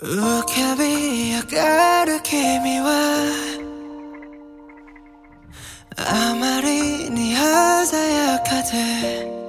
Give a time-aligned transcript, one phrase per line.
[0.00, 2.90] 浮かび上がる君は
[5.96, 9.42] あまりに鮮やかで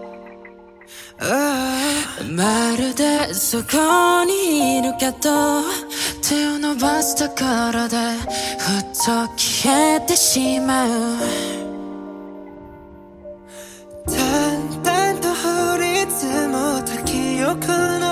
[2.36, 5.62] まるでそこにいるけど
[6.21, 7.97] 手を伸ばすところで
[8.59, 10.89] ふっと消えてしまう。
[14.05, 17.68] 淡々と降り積もった記憶
[18.00, 18.03] の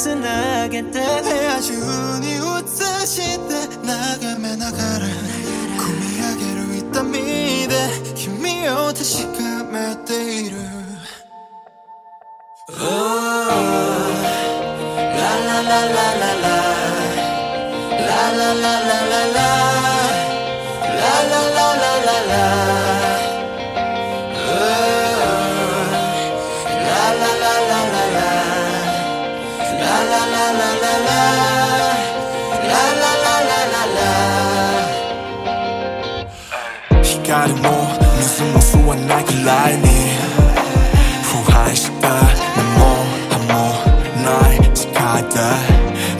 [0.00, 1.72] めて繋げて部屋中
[2.20, 2.40] に映
[3.06, 3.52] して
[3.86, 5.06] 眺めながら
[5.76, 7.12] 込み上げる痛み
[7.68, 7.74] で
[8.14, 8.98] 君を確
[9.36, 10.12] かめて
[10.46, 10.56] いる。
[12.72, 12.74] Oh,
[15.16, 16.46] la la la la la
[17.90, 19.69] La la la la la la La
[37.30, 37.58] 光も
[38.18, 39.86] 水も吸わないくらいに
[41.22, 42.08] 腐敗した
[42.56, 42.80] 目も
[43.30, 43.52] 歯も
[44.24, 45.36] ない世界で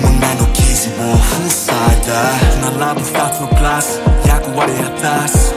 [0.00, 2.08] 胸の傷を塞いで
[2.78, 5.52] 並ぶ二つのグラス役割果たす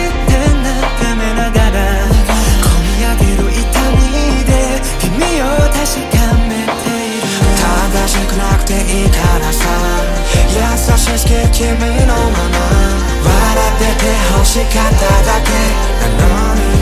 [0.00, 0.16] こ
[2.82, 4.00] み上げる痛み
[4.44, 4.50] で
[5.00, 5.08] 君
[5.42, 5.78] を確
[6.10, 6.16] か
[6.48, 6.88] めて
[7.56, 9.60] 正しくなくていいからさ
[10.48, 10.58] 優
[10.96, 11.68] しく君
[12.06, 12.56] のまま
[13.24, 13.30] 笑
[13.70, 15.48] ってて欲しかっただけ
[16.18, 16.79] なのに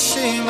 [0.00, 0.40] 手